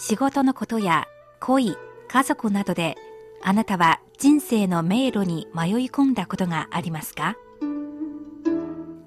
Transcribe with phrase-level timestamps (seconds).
[0.00, 1.08] 仕事のことや
[1.40, 1.76] 恋、
[2.06, 2.94] 家族などで
[3.42, 7.34] あなたは人生の迷路に迷い込んだことがありますか？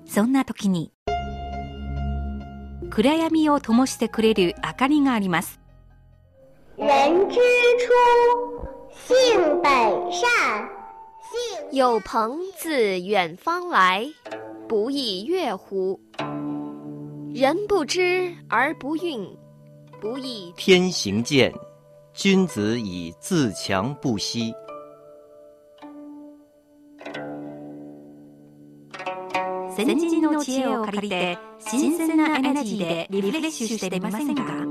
[0.05, 0.91] そんな時に
[2.89, 5.62] 暗闇を灯してくれる明かりがあります
[6.77, 6.86] 人
[7.30, 7.39] 之
[7.78, 10.21] 初，性本善。
[11.21, 14.14] 性有朋自远方来，
[14.68, 16.00] 不亦乐乎？
[17.33, 19.37] 人不知而不愠，
[20.01, 21.54] 不亦天行健，
[22.11, 24.51] 君子以自强不息。
[29.75, 34.70] 先人の知恵を借りて新鮮なエナジーでリフレッシュしてみませんか？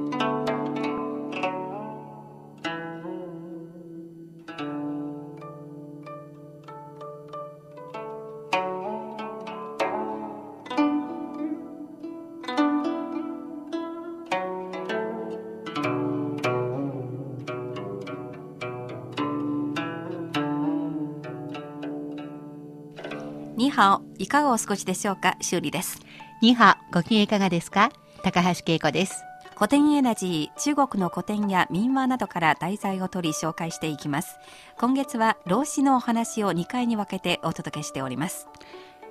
[23.71, 25.37] にはおいかがお過ごしでしょうか？
[25.41, 26.01] 修理です。
[26.43, 27.93] ニハ、ご機嫌いかがですか？
[28.25, 29.23] 高橋恵子です。
[29.55, 34.39] 古典エナジー中国の古典や民話などから題材を取り紹介していきます。
[34.77, 38.49] 今月は老子のお話を2回に分けてお届けしております。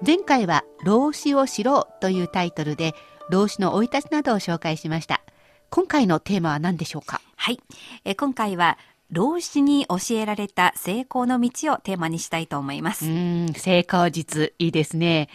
[0.05, 2.95] 前回は老子を知ろうというタイトルで
[3.29, 5.21] 老子の生い立ちなどを紹介しました。
[5.69, 7.21] 今回のテーマは何でしょうか？
[7.37, 7.61] はい。
[8.03, 8.77] え今回は
[9.11, 15.29] 老子に教えられた成功の道をテーマにしたいと思います、うーん、成功術いいですね。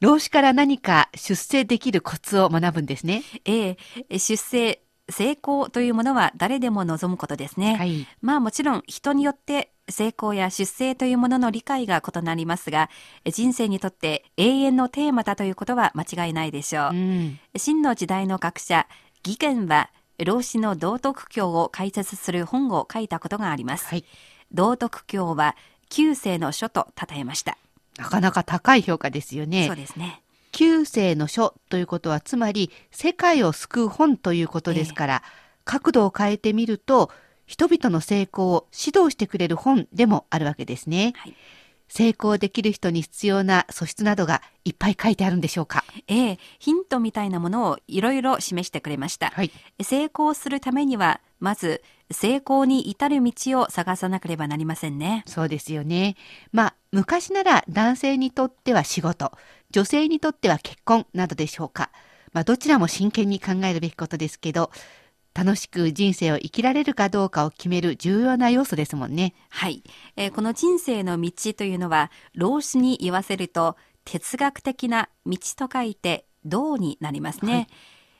[0.00, 3.22] 老子から何か出世できるコツを学ぶんですね。
[3.44, 3.76] え
[4.10, 8.06] え出世成功というものは誰でも望むことですね、はい。
[8.20, 12.90] まあもちろん人によって成功や出世というものの理解が異なりますが
[13.24, 17.38] 人生にとって永遠のテーマだということは間違いないでしょう、うん。
[17.56, 18.86] 真の時代の学者
[19.24, 19.90] 義賢は
[20.24, 24.04] 老子の道徳教を解説する本を書いたことがあります、はい。
[24.52, 25.56] 道徳教は
[25.88, 27.56] 旧世の書と称えました、
[27.98, 29.76] なかなか高い評価ですよねそう。
[29.76, 35.22] ですね旧世の書ということはつまり世界を救う本ということですから、
[35.64, 37.10] 角度を変えてみると
[37.46, 41.12] 人々の成功を指導してくれる本でもあるわけですね。
[41.16, 41.34] はい
[41.88, 45.84] 成功できる人に必要な素質などがいっぱい書いてあるんでしょうか？
[46.06, 49.50] ええヒントみたいなものをいろいろ示してくれました、はい。
[49.82, 56.16] 成功するためにはまず成功に至る道を探さなければなりませんねそうですよね。
[56.52, 59.32] まあ、昔なら男性にとっては仕事、
[59.70, 61.90] 女性にとっては結婚などでしょうか。
[62.32, 64.70] まあ、どちらも真剣に考えるべきことですけど、
[65.38, 69.34] 楽しく人生を生きられるかどうかを決める重要な要素ですもんね。
[69.50, 69.84] はい、
[70.16, 77.66] えーこの人生の道というのは老子に言わせると哲学的な道と書いて道になりますね、はい。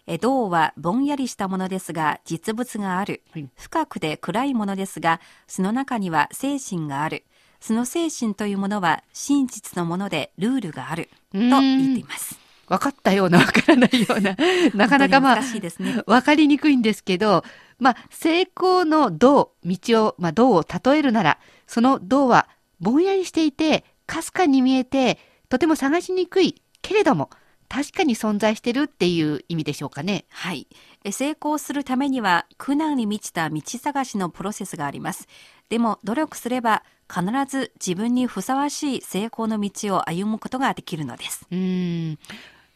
[0.07, 3.49] えー道はぼんやりしたものですが実物がある、はい。
[3.57, 7.25] 深くて暗いものですがその中には精神がある。
[7.59, 11.09] その精神というものは真実のものでルールがある。
[11.33, 14.37] と言っています分かったような分からないような、
[14.75, 17.45] なかなかまあ、ね分かりにくいんですけど、
[17.79, 22.49] まあ、成功の道、道を、まあ、道を例えるなら、その道は
[22.81, 25.19] ぼんやりしていて、かすかに見えて、
[25.49, 27.31] とても探しにくいけれども、
[27.69, 30.25] 確かに存在してるっていう意味でしょうかね。
[30.31, 30.67] はい。
[31.05, 35.29] え成功するためには苦難に満ちた道探しのプロセスがあります。
[35.69, 41.47] でも努力すれば必ず自分にふさわしい成功の道を歩むことができるのです。
[41.51, 42.19] うーん。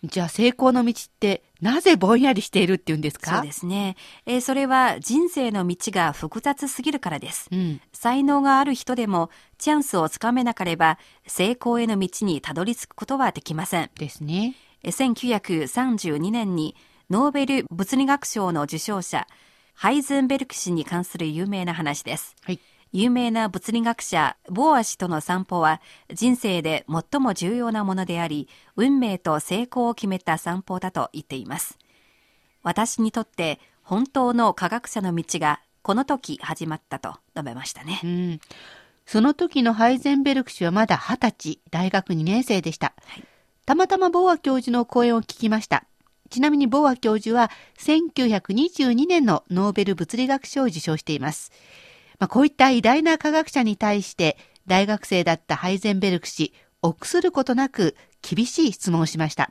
[0.05, 3.37] じゃあ成功の道ってなぜぼんやりしているっていうんですか？
[3.37, 3.97] そうですね。
[4.27, 7.49] えーそれは人生の道が複雑すぎるからです。
[7.53, 7.81] うん。
[7.93, 13.91] 才能がある人でもチャンスをつかめなければ成功への道にたどり着くことはできません。
[13.97, 14.55] ですね。
[14.83, 16.75] え1932年に
[17.11, 19.27] ノーベル物理学賞の受賞者
[19.75, 22.35] ハイゼンベルク氏に関する有名な話です。
[22.43, 22.61] はい。
[22.93, 25.81] 有名な物理学者ボーア氏との散歩は
[26.13, 31.79] 人生で最も重要なものであり運命と成功を決めた散歩だと言っています
[32.63, 38.41] 私にとって本当の科学者の道がこの時始まったと述べましたねうん。
[39.05, 42.95] その時のハイゼンベルク氏はまだ二十歳、大学2年生でした。
[43.05, 43.25] はい
[43.65, 45.85] たまたまボーア教授の講演を聞きました。
[46.31, 51.53] ちなみにボーア教授は1922年のノーベル物理学賞を受賞しています。
[52.23, 54.37] まあ、こういった偉大な科学者に対して
[54.69, 59.51] 大学生だったハイゼンベルク氏、臆することなく厳しい質問をしました。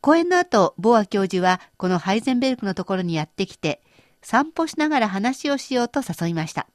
[0.00, 3.82] 講演の後、ボア教授はこのハイゼンベルクのところにやってきて、
[4.22, 6.68] 散歩しながら話をしようと誘いました。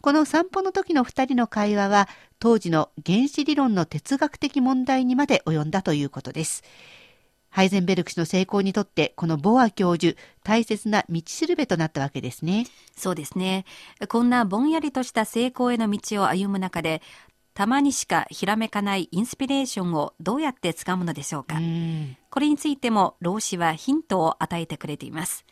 [0.00, 2.08] この散歩の時の二人の会話は、
[2.40, 6.64] 当時の原子理論の哲学的問題にまで及んだということです。
[7.52, 12.66] ハイゼンベルク氏の成功にとって、このボア教授、大切な道しるべとなったわけですね。
[12.96, 13.66] そうですね。
[14.08, 17.02] こんなぼんやりとした成功への道を歩む中で、
[17.52, 21.56] たまにしかひらめかないインスピレーションをどうやってつかむのでしょうか。
[21.56, 25.44] うんこれについても老子はヒントを与えてくれています。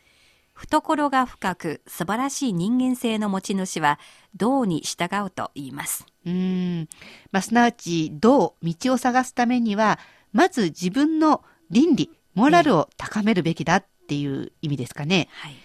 [0.55, 3.99] 懐が深く素晴らしい人間性の持ち主は
[4.35, 6.07] 道に従うと言います。
[6.25, 6.89] うん
[7.31, 9.99] まあ、すなわち、どう道を探すためには、
[10.33, 15.27] まず自分の倫理、モラルを高めるべきだっていう意味ですかね。
[15.31, 15.55] はい。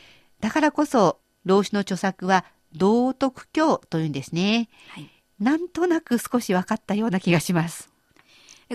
[0.41, 4.69] だからこそ、老子の著作は道徳教というんですね。
[4.89, 7.91] はいなんとなく少し分かったような気がします。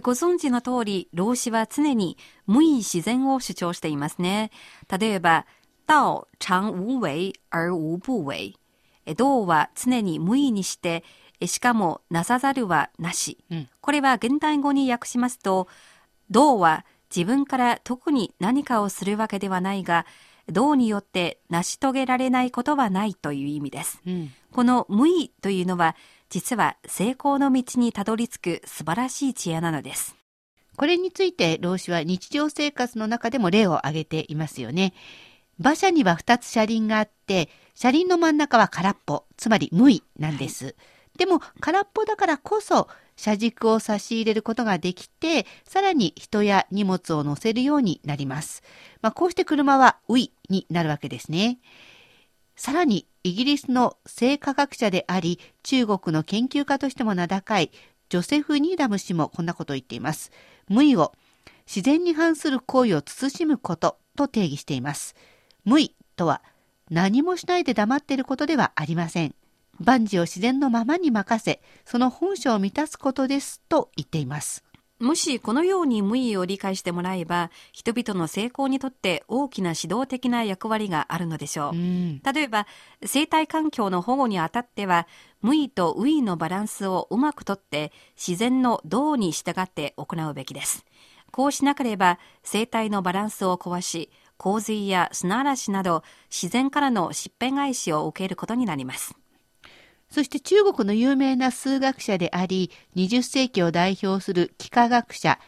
[0.04, 4.51] ご存知の通り、老子は常に無意自然を主張していますね。
[4.88, 5.45] 例えば、
[5.88, 8.54] 道常無為而無不為。
[9.16, 11.04] 道は常に無意にして、
[11.45, 13.44] しかもなさざるはなし。
[13.50, 15.68] うんこれは現代語に訳しますと、
[16.30, 20.05] 道は自分から特に何かをするわけではないが、
[20.47, 23.99] 道によって成し遂げられないことはないという意味です。
[24.05, 25.95] うんこの無意というのは、
[26.29, 30.15] 実は成功の道にたどり着く素晴らしい知恵なのです。
[30.75, 34.93] これについて老子は日常生活の中でも例を挙げていますよね。
[35.59, 40.75] 馬車には2つ車輪があって、車輪の真ん中は空っぽ、つまり無意なんです。
[41.17, 42.87] でも空っぽだからこそ
[43.21, 48.63] 車軸を差し入れることができて、さらに人や荷物を乗せるようになります。
[49.03, 51.59] まあ、こうして車はウイになるわけですね。
[52.56, 57.71] さらにイギリスの生科学者であり中国の研究家としても名高い
[58.09, 60.31] ジョセフ・ニーダム氏もこんなことを言っています。
[60.68, 61.13] 無意を
[61.68, 65.15] 自然に反する行為を慎むことと定義しています。
[65.63, 66.41] 無意とは
[66.89, 69.35] 何もしないで黙っていることではありません。
[69.81, 74.63] 万事を自然のままに任せ、その本性を満たすことですと言っています。
[75.01, 81.75] もしこのように無意を理解してもらえば、人々の成功にとって大きな指導的な役割があるのでしょう。
[81.75, 82.22] うん。
[82.22, 82.68] 例えば、
[83.04, 85.07] 生態環境の保護にあたっては、
[85.42, 90.86] 無意とウ意のバランスをうまくとって、自然の道に従って行うべきです。
[91.31, 99.16] こうしなければ、生態のバランスを壊し、洪水や砂嵐など、自然からの疾病返しを受けることになります。
[100.11, 105.39] そして中国の有名な数学者であり、20世紀を代表する幾何学者、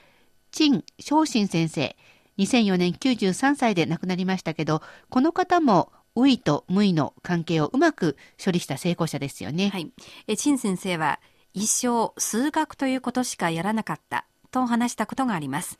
[0.51, 1.95] 陳昌信先生、
[2.37, 9.69] 2004年93歳で亡くなりましたけど、この方も、ウイと無意の関係をうまく処理した成功者ですよね。
[9.69, 9.91] はい。
[10.27, 11.19] え、陳先生は、
[11.53, 15.77] 一生数学ということしかやらなかったと話したことがあります。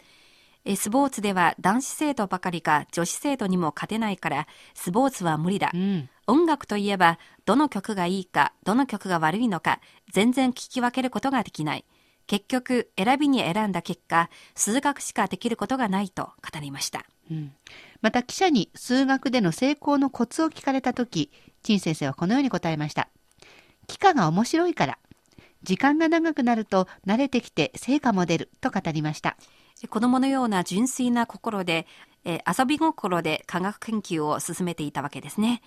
[0.65, 5.71] えスポーツでは男子生徒ばかりか女子生徒にも勝てないから、スポーツは無理だ。
[5.73, 6.09] うん。
[6.25, 9.81] 音楽といえば、どの曲がいいか、どの曲が悪いのか、
[10.11, 11.85] 全然聞き分けることができない。
[12.27, 17.05] 結局、選びに選んだ結果、数学しかできることがないと語りました。
[17.29, 17.53] うん
[18.01, 21.31] また記者に数学での成功のコツを聞かれたとき、
[21.61, 23.07] 陳先生はこのように答えました。
[23.89, 24.99] 幾何が面白いから。
[25.63, 29.37] 時間が長くなると慣れてきて成果も出ると語りました。
[29.89, 31.87] 子供のような純粋な心で、
[32.25, 35.61] えー遊び心で科学研究を進めていたわけですね。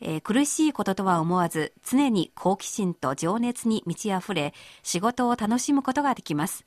[0.00, 6.64] えー苦しいこととは思わず、常に好奇心と情熱に満ち溢れ、仕事を楽しむことができます。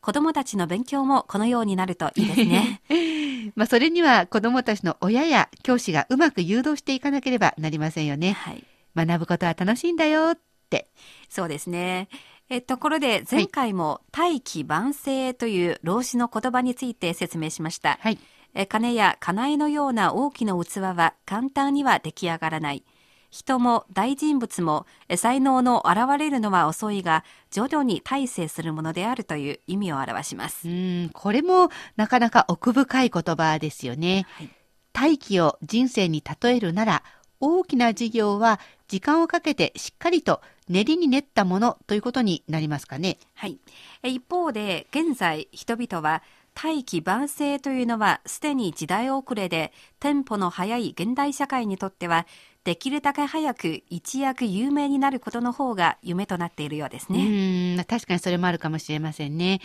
[0.00, 2.80] 子供たちの勉強もこのようになるといいですね。
[3.56, 8.32] まあそれには子どもたちの親や教師がうまく誘導していかなければなりませんよね。
[8.32, 8.64] はい。
[8.94, 10.38] 学ぶことは楽しいんだよっ
[10.70, 10.88] て。
[11.28, 12.08] そうですね。
[12.50, 17.98] えところで前回も大器晩成という老子の言葉について説明しました。
[18.00, 18.18] はい。
[18.54, 22.84] え金や金井のような大きな器は簡単には出来上がらない。
[23.30, 30.68] 人も大人物もえ才能の現れるのは遅いが徐々に大成するものであるという意味を表します。
[30.68, 34.26] うん、これもなかなか奥深い言葉ですよね。
[34.30, 34.50] はい
[34.98, 37.04] 大気を人生に例えるなら、
[37.38, 43.18] 大きな事業は時間をかけてしっかりと練りに練ったものということになりますかね。
[43.34, 43.58] はい。
[44.02, 46.22] え一方で、現在、人々は、
[46.54, 52.26] 大器晩成というのは、すでに時代遅れで、テンポの速い現代社会にとっては、
[52.64, 57.76] できるだけ早く一躍有名になることの方が夢となっているようですうね。
[57.76, 59.60] ん、確かにそれもあるかもしれませんね。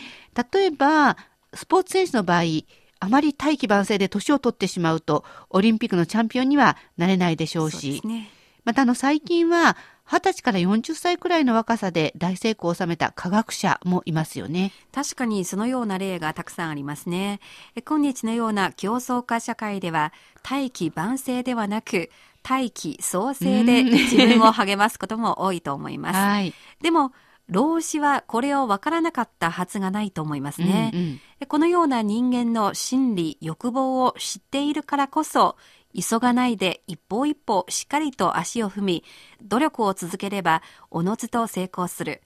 [0.54, 1.18] 例えば、
[1.54, 2.44] スポーツ選手の場合、
[3.00, 8.30] あまり大器晩成で年を取ってしまうと、オリンピックのチャンピオンにはなれないでしょうそうし、ですね。
[8.64, 14.72] またあの最近は、20歳から40歳くらいの若さで大成功を収めた科学者もいますよね。
[14.92, 17.40] 確かにそのような例がたくさんありますね。
[17.76, 22.10] え今日のような競争化社会では、大器晩成ではなく、
[22.44, 26.18] 大器創生でうん自分を励ますことも多いと思います。
[26.18, 26.54] はい。
[26.82, 27.14] でも、
[27.50, 30.92] 老子はこれをわからなかったはずがないと思いますね。
[30.94, 35.58] うんうんこのような人間の心理、欲望を知っているからこそ、
[35.94, 39.04] 急がないで一歩一歩しっかりと足を踏み、
[39.42, 42.22] 努力を続ければ、おのずと成功する。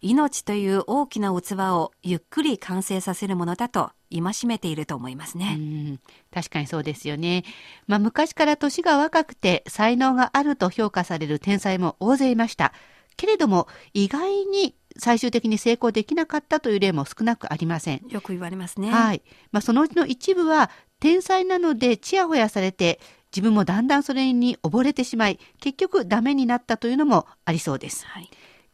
[0.00, 5.54] 命という大きな器をゆっくり完成させるものだと戒めていると思いますうね。
[5.54, 6.00] ん
[6.34, 7.44] 確かにそうですよね。
[7.86, 12.72] まあ、昔から年が若くて才能があると評価される天才も大勢いました。
[13.16, 18.02] けれども、意外に最終的に成功できなかったという例も少なくありません。
[18.08, 18.90] よく言われますね。
[18.90, 19.22] はい。
[19.52, 20.70] まあ、そのうちの一部は、
[21.02, 23.00] 天才なのでちやほやされて、
[23.32, 28.06] 自分もだんだんそれに溺れてしまい、結局ダメになったというのもありそうです。
[28.06, 28.30] はい。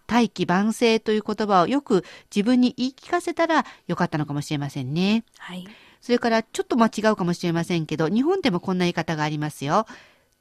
[0.06, 5.24] 大器晩成という言葉をよく自分に言い聞かせたらよかったのかもしれませんね。
[5.38, 5.66] はい。
[6.02, 9.86] それからちょっと間違うかもしれませんけど、日本でもこんな言い方がありますよ。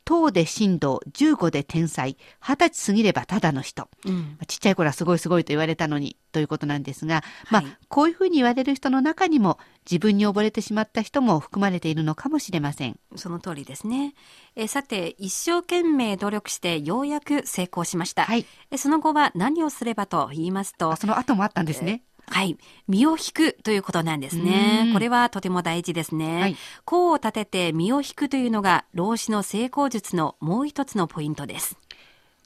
[0.08, 3.90] 10で神道、15で天才、20歳過ぎればただの人。
[4.06, 4.38] うん。
[4.48, 9.60] ちっちゃい頃はすごいすごいと言われたのにということなんですが、まあ、はいこういうふうに言われる人の中にも
[9.90, 13.00] 自分に溺れてしまった人も含まれているのかもしれません。
[13.16, 14.14] その通りですね。
[14.56, 18.24] えーさて、一生懸命努力してようやく成功しました。
[18.24, 18.46] はい。
[18.72, 22.04] えーその後は何をすればと言いますとあ、その後もあったんですね。
[22.28, 22.58] はい。
[22.88, 24.94] 身を引くということなんですうねん。
[24.94, 26.42] これはとても大事ですね。
[26.42, 31.78] はい功を立てて身を引くというのが、老子の成功術のもう一つのポイントです。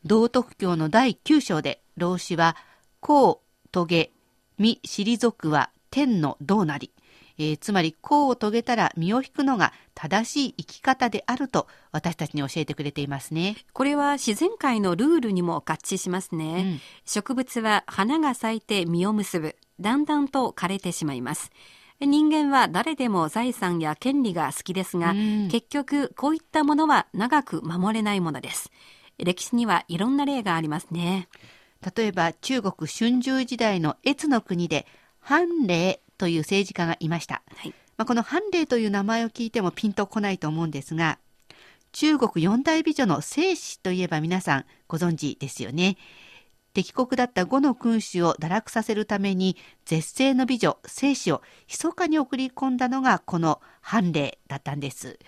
[0.03, 2.55] 道徳教の第9章で老子は
[3.03, 4.11] 「功遂げ
[4.57, 6.91] 身退くは天の道なり」
[7.37, 13.55] えーつまり功を遂げたら身を引くのが正しい生き方であると私たちに教えてくれていますね。
[13.73, 16.45] これは自然界のルールにも合致しますね。
[16.45, 19.55] うん植物は花が咲いて実を結ぶ。
[19.81, 21.51] だんだんと枯れてしまいます。
[21.99, 28.71] 人間は誰でも財産や権利が好きですが、うん結局こういったものは長く守れないものです。
[29.17, 31.27] 歴史にはいろんな例がありますね。
[31.95, 34.85] 例えば中国春秋時代の越の国で
[35.21, 37.41] 韓霊という政治家がいました。
[37.55, 37.73] はい。
[37.97, 41.19] まあ、この韓霊という名前を聞いてもピンとこないと思うんですが、
[41.91, 45.97] 中国四大美女の正子といえば皆さんご存知ですよね。
[46.73, 55.19] 敵国だった五の君主を堕落させるために絶世の美女正子を密かに送り込んだのがこの韓霊だったんです。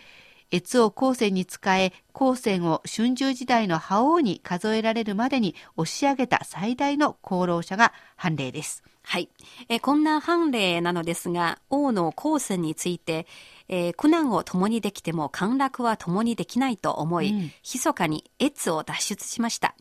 [0.53, 8.83] 越を後世に使え後世を春秋時代の覇王に数えられるまでに押し上げた最大の功労者が韓霊です。
[9.01, 9.29] はい。
[9.67, 13.25] えーこんな判例なのですが、王の後世について、
[13.67, 19.75] えー苦難を共にできても陥落は共にできないと思い、うん密かに越を脱出しました。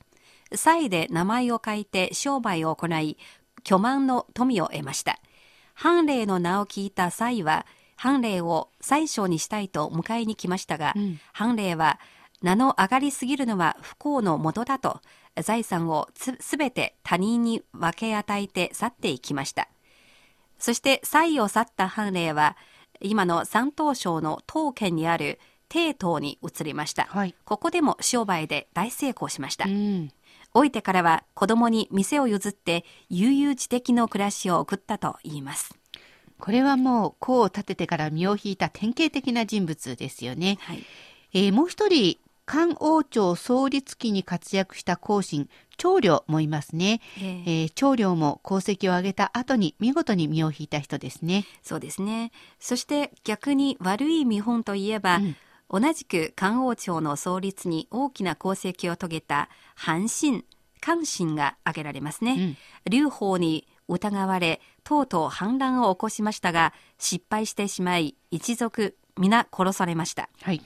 [0.56, 3.18] 祭で名前を書いて商売を行い、
[3.64, 5.18] 巨万の富を得ました。
[5.74, 7.66] 判例の名を聞いた祭は、
[7.96, 12.00] 判例を宰相にしたいと迎えに来ましたが、うん判例は、
[12.42, 15.00] 名の上がりすぎるのは不幸のもとだと、
[15.40, 19.68] 財産をつすべて他人に分け与えて去っていきました。
[20.58, 22.56] そして、祭を去った判例は、
[23.00, 27.04] 今の山東省の東県にある帝島に移りました。
[27.04, 27.34] はい。
[27.44, 29.64] ここでも商売で大成功しました。
[29.64, 30.10] うん。
[30.54, 35.74] 老いてからは子供に店を譲って悠々自適の暮らしを送ったと言います。
[36.38, 40.58] これはもう功を立ててから身を引いた典型的な人物ですよね。
[40.60, 40.84] はい。
[41.34, 47.00] えーもう一人、漢王朝創立期に活躍した皇臣、長領もいますね。
[47.16, 51.46] えーえー長領も功績を上げた後に見事に身を引いた人ですね。
[51.62, 52.32] そうですね。
[52.58, 55.36] そして逆に悪い見本といえば、うん
[55.74, 59.48] 同じく漢王朝の創立に大きな功績を遂げた
[59.84, 60.44] 韓信、
[60.80, 62.56] 韓信が挙げられますね。
[62.88, 70.28] 劉邦に疑われ、とうとう反乱を起こしましたが、失敗してしまい、一族皆殺されました。
[70.40, 70.62] はい。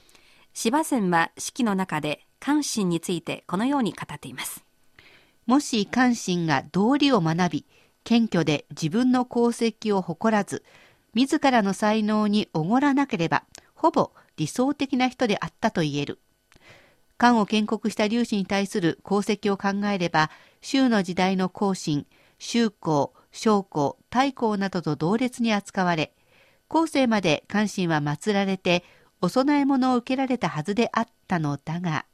[0.52, 4.62] 司馬遷は式の中で韓信についてこのように語っています。
[5.46, 7.66] もし関心が道理を学び、
[8.04, 10.62] 謙虚で自分の功績を誇らず、
[11.14, 13.44] 自らの才能におごらなければ、
[13.74, 16.18] ほぼ理想的な人であったと言える。
[17.18, 20.30] 漢を建国した劉氏に対する功績を考えれば、
[20.60, 22.06] 周の時代の皇臣、
[22.38, 26.12] 周公、昭公、太公などと同列に扱われ、
[26.68, 28.84] 後世まで関心は祀られて、
[29.20, 32.04] お供え物を受けられたはずであったのだが、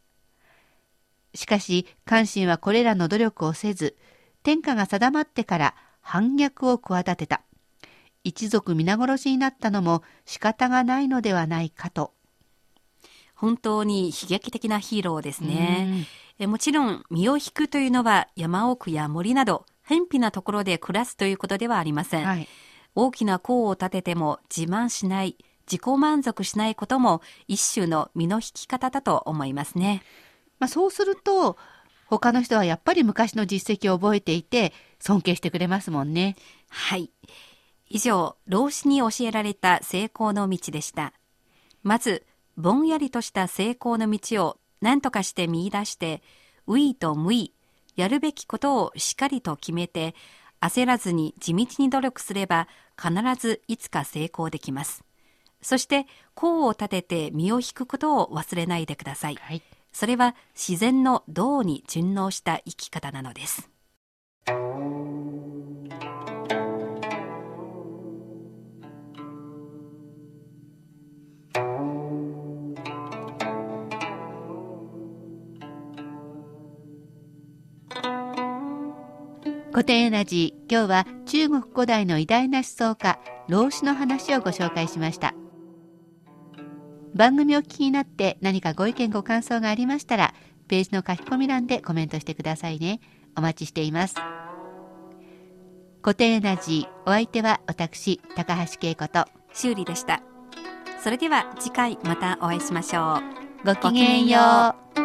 [1.34, 3.96] しかし、関心はこれらの努力をせず、
[4.42, 7.42] 天下が定まってから反逆を企てた。
[8.24, 12.12] 一族皆殺しになったのも仕方がないのではないかと。
[13.42, 16.06] 本当に悲劇的なヒーローですね。
[16.38, 22.24] えもちろん身を引くというのは山奥や森など偏僻なところで暮らすということではありません。
[22.24, 22.48] はい。
[22.94, 30.04] 大きな功を立てても自慢しない、自己満足しないことも一種の身の引き方だと思いますね。
[30.60, 31.56] まあ、そうすると、
[32.06, 36.36] 他の人はやっぱり昔の実績を覚えていて尊敬してくれますもんね。
[36.68, 37.10] はい。
[37.88, 41.12] 以上、老子に教えられた成功の道でした。
[41.82, 42.24] まず、
[42.56, 46.22] ぼんやりとした成功の道を何とかして見出して、
[46.66, 47.52] ういと無い、
[47.96, 50.14] やるべきことをしっかりと決めて、
[50.60, 55.04] 焦らずに地道に努力すれば必ずいつか成功できます。
[55.60, 56.06] そして、
[56.36, 59.36] 功を立てて身を引くことを忘れないでください。
[59.36, 59.62] はい。
[59.92, 63.71] それは自然の道に順応した生き方なのです。
[79.82, 85.34] 古典エナジー今日は中国古代の偉大な思想家老子の話をご紹介しました
[87.16, 90.34] 番組をお聞きになって何かご意見ご感想がありましたら
[90.68, 93.00] ページの書き込み欄でコメントしてくださいね
[93.36, 94.14] お待ちしています
[96.00, 100.22] 古典エナジーお相手は私高橋恵子と修理でした。
[101.02, 103.18] それでは次回またお会いしましょ
[103.64, 103.66] う。
[103.66, 105.01] ごきげんよう